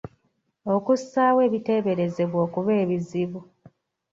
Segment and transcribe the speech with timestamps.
[0.75, 3.39] Okussaawo ebiteeberezebwa okuba ebizibu.